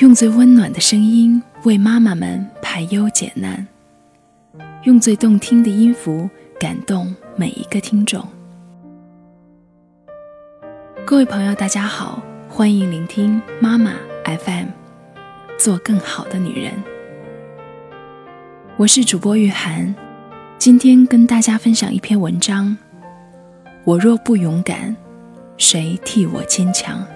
[0.00, 3.66] 用最温暖的声音为妈妈们排忧解难，
[4.84, 6.26] 用最动听的音符
[6.58, 8.26] 感动每一个听众。
[11.04, 13.92] 各位朋友，大家好，欢迎聆听妈妈
[14.24, 14.68] FM，
[15.58, 16.72] 做更好的女人。
[18.78, 19.94] 我是主播玉涵，
[20.56, 22.74] 今天跟大家分享一篇文章。
[23.84, 24.96] 我若不勇敢，
[25.58, 27.06] 谁替我坚强？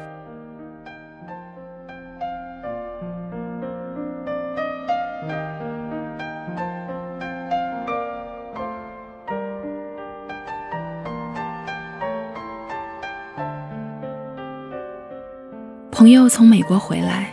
[16.05, 17.33] 朋友从美国回来，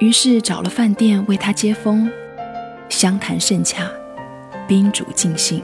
[0.00, 2.10] 于是找了饭店为他接风，
[2.88, 3.88] 相谈甚洽，
[4.66, 5.62] 宾主尽兴。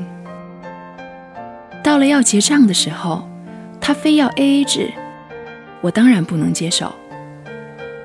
[1.82, 3.28] 到了要结账的时候，
[3.80, 4.92] 他非要 A A 制，
[5.80, 6.94] 我当然不能接受，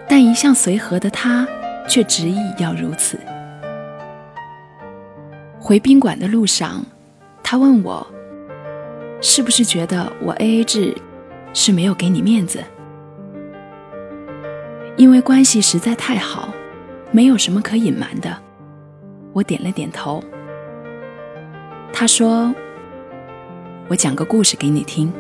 [0.10, 1.48] 但一向随和的他
[1.88, 3.20] 却执意要如此。
[5.60, 6.84] 回宾馆的路上，
[7.44, 8.08] 他问我，
[9.22, 10.98] 是不是觉得我 A A 制
[11.54, 12.64] 是没有给你面子？
[14.98, 16.54] 因为关系实在太好，
[17.12, 18.36] 没有什么可隐瞒的。
[19.34, 20.24] 我点了点头。
[21.92, 22.54] 他说
[23.90, 25.12] ：“我讲个故事给你听。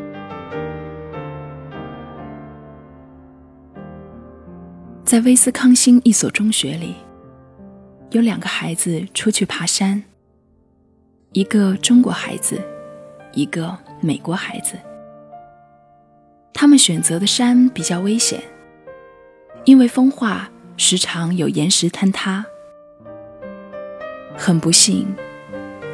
[5.03, 6.95] 在威斯康星一所中学里，
[8.11, 10.01] 有两个孩子出去爬山，
[11.33, 12.61] 一个中国孩子，
[13.33, 14.77] 一个美国孩子。
[16.53, 18.41] 他们选择的山比较危险。”
[19.65, 22.45] 因为风化，时常有岩石坍塌。
[24.37, 25.07] 很不幸，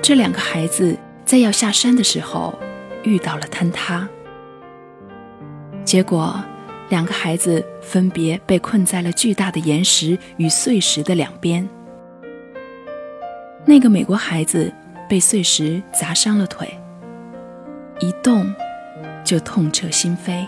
[0.02, 2.54] 这两个孩子在要下山的时候
[3.04, 4.06] 遇到了坍塌，
[5.86, 6.44] 结果
[6.90, 11.68] 两个孩子分别被困在了巨大的岩石与碎石的两边。
[13.64, 14.70] 那个美国孩子
[15.08, 16.68] 被碎石砸伤了腿，
[18.02, 18.54] 一动
[19.24, 20.46] 就痛彻心扉。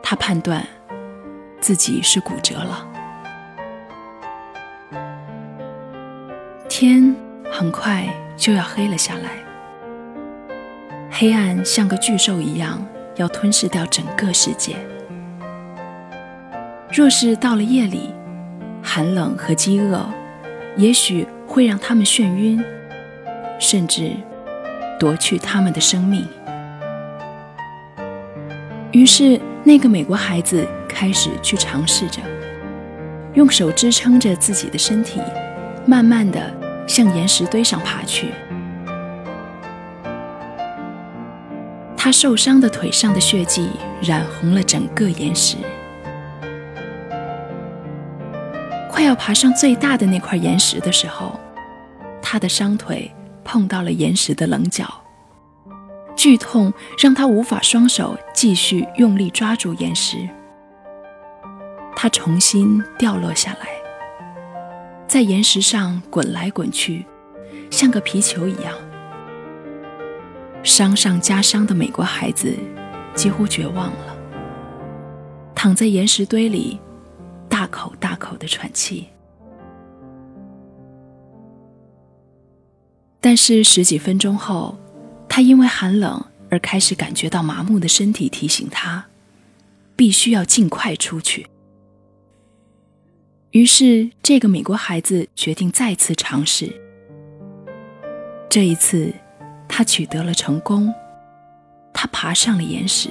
[0.00, 0.64] 他判断。
[1.60, 2.86] 自己是骨折了。
[6.68, 7.14] 天
[7.50, 9.30] 很快就要黑了下来，
[11.10, 12.86] 黑暗像个巨兽一样
[13.16, 14.76] 要吞噬掉整个世界。
[16.92, 18.10] 若是到了夜里，
[18.82, 20.08] 寒冷和饥饿
[20.76, 22.62] 也许会让他们眩晕，
[23.58, 24.12] 甚至
[25.00, 26.26] 夺去他们的生命。
[28.92, 30.66] 于是，那个美国孩子。
[30.98, 32.20] 开始去尝试着，
[33.34, 35.20] 用手支撑着自己的身体，
[35.86, 36.52] 慢慢的
[36.88, 38.32] 向岩石堆上爬去。
[41.96, 43.70] 他受伤的腿上的血迹
[44.02, 45.56] 染红了整个岩石。
[48.90, 51.38] 快要爬上最大的那块岩石的时候，
[52.20, 53.08] 他的伤腿
[53.44, 54.84] 碰到了岩石的棱角，
[56.16, 60.28] 剧痛让他无法双手继续用力抓住岩石。
[62.00, 63.66] 他重新掉落下来，
[65.08, 67.04] 在岩石上滚来滚去，
[67.72, 68.72] 像个皮球一样。
[70.62, 72.54] 伤上加伤的美国孩子
[73.16, 74.16] 几乎绝望了，
[75.56, 76.78] 躺在岩石堆里，
[77.48, 79.08] 大口大口的喘气。
[83.20, 84.78] 但是十几分钟后，
[85.28, 89.06] 他因为寒冷而开始感觉到麻木的身体提醒他，
[89.96, 91.48] 必须要尽快出去。
[93.52, 96.70] 于是，这个美国孩子决定再次尝试。
[98.50, 99.10] 这一次，
[99.66, 100.92] 他取得了成功，
[101.94, 103.08] 他爬上了岩石。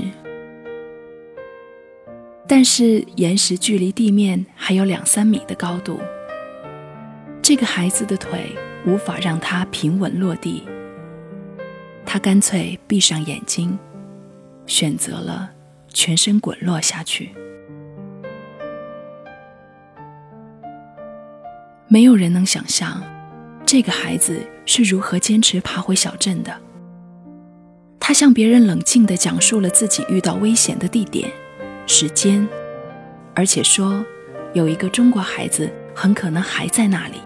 [2.48, 6.00] 但是，岩石距离地面还有两三米的高度，
[7.42, 8.56] 这个孩子的腿
[8.86, 10.64] 无法让他平稳落地。
[12.06, 13.78] 他干脆闭上眼睛，
[14.68, 15.50] 选择了
[15.92, 17.32] 全身滚落下去。
[21.90, 23.02] 没有人能想象，
[23.66, 26.54] 这个孩子是如何坚持爬回小镇的。
[27.98, 31.32] 他向别人冷静地讲述了自己遇到危险的地点、
[31.86, 32.46] 时间，
[33.34, 34.06] 而且说
[34.54, 37.22] 有一个中国孩子很可能还在那里。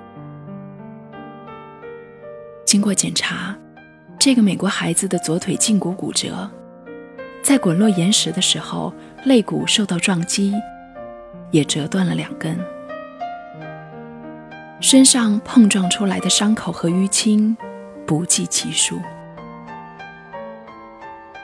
[2.64, 3.58] 经过检查，
[4.20, 6.48] 这个美国孩子的左腿胫骨骨折，
[7.42, 8.94] 在滚落岩石的时候，
[9.24, 10.54] 肋骨受到撞击，
[11.50, 12.56] 也折断了两根。
[14.82, 17.56] 身上碰撞出来的伤口和淤青
[18.08, 19.00] 不计其数，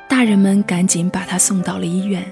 [0.09, 2.25] 大人们赶紧把他送到了医院，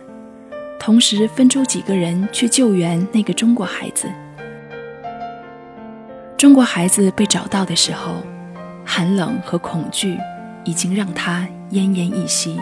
[0.79, 4.09] 同时分出几个人去救援那个中国孩子。
[6.35, 8.15] 中国孩子被找到的时候，
[8.83, 10.17] 寒冷和恐惧
[10.63, 12.59] 已经让他奄奄一息。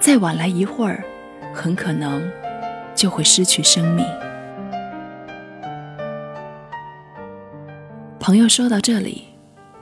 [0.00, 1.04] 再晚来一会儿，
[1.54, 2.28] 很可能
[2.96, 4.04] 就会失去生命。
[8.26, 9.22] 朋友说到这里，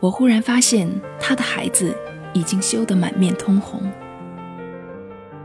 [0.01, 0.87] 我忽然发现
[1.19, 1.97] 他的孩子
[2.35, 3.81] 已经羞得满面通红。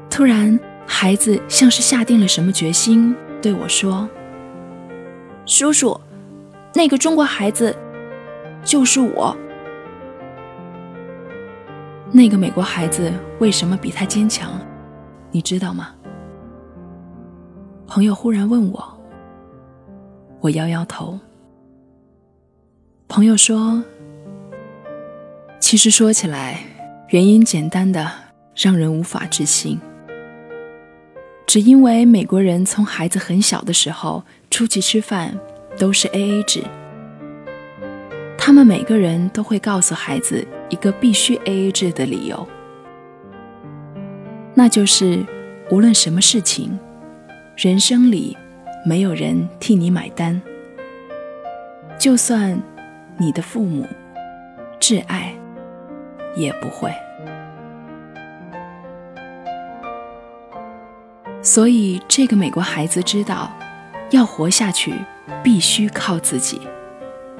[0.09, 4.05] 突然，孩子像是下定了什么决心，对我说
[5.47, 5.97] ：“叔叔，
[6.73, 7.73] 那个中国孩子
[8.65, 9.33] 就是我。
[12.11, 13.09] 那个美国孩子
[13.39, 14.51] 为什么比他坚强？
[15.31, 15.95] 你知道吗？”
[17.87, 18.99] 朋友忽然问我，
[20.41, 21.17] 我摇摇头。
[23.09, 23.83] 朋友说
[25.59, 26.59] ：“其实说起来，
[27.07, 28.07] 原因简单的
[28.55, 29.79] 让人无法置信。
[31.47, 35.35] 只因为美国人从孩子很小的时候出去吃饭
[35.75, 36.63] 都是 A A 制，
[38.37, 42.47] 他们每个人都会告诉孩子一个必须 A A 制的理由，
[44.53, 45.25] 那就是
[45.71, 46.77] 无论什么事情，
[47.57, 48.37] 人生里
[48.85, 50.39] 没有人替你买单，
[51.97, 52.61] 就算。”
[53.21, 53.85] 你的父母
[54.79, 55.33] 挚爱
[56.35, 56.89] 也不会，
[61.41, 63.51] 所以这个美国孩子知道，
[64.11, 64.93] 要活下去
[65.43, 66.61] 必须靠自己，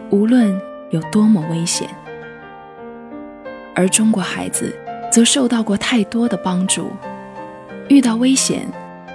[0.10, 0.60] 无论
[0.90, 1.90] 有多么危险。
[3.74, 4.78] 而中国孩子
[5.10, 6.92] 则受到过太多的帮助，
[7.88, 8.68] 遇到危险，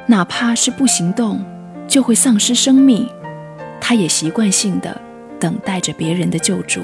[0.06, 1.44] 哪怕是不行动
[1.86, 3.06] 就会丧失生命，
[3.82, 4.98] 他也习惯性的。
[5.44, 6.80] 等待着别人的救助，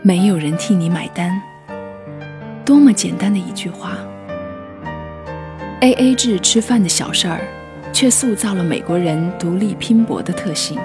[0.00, 1.42] 没有人替你买单。
[2.64, 3.96] 多么简单的一句话
[5.80, 7.40] ！A A 制吃饭的小事儿，
[7.92, 10.78] 却塑造了美国人独立拼搏的特性。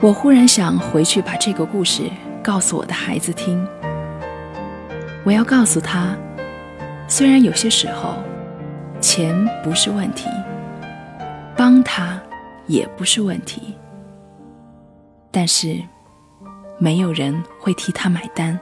[0.00, 2.04] 我忽然想回去把这个故事
[2.40, 3.66] 告诉我的孩子听。
[5.24, 6.16] 我要告诉他，
[7.08, 8.14] 虽然有些时候
[9.00, 10.28] 钱不是问题，
[11.56, 12.16] 帮他。
[12.68, 13.74] 也不是问题，
[15.30, 15.76] 但是
[16.78, 18.58] 没有人会替他买单。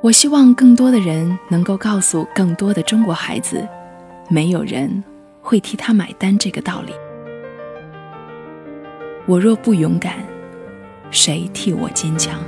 [0.00, 3.66] 我希望更多的人能够告诉更多的中国孩子，
[4.28, 5.02] 没有人
[5.42, 6.92] 会替他买单这个道理。
[9.26, 10.18] 我若不勇敢，
[11.10, 12.38] 谁替我坚强？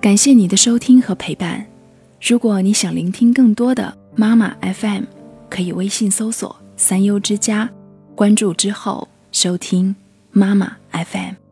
[0.00, 1.66] 感谢你的收听和陪伴。
[2.20, 5.04] 如果你想聆听更多的妈妈 FM，
[5.50, 7.70] 可以微信搜索“三优之家”，
[8.14, 9.94] 关注之后收听
[10.30, 11.43] 妈妈 FM。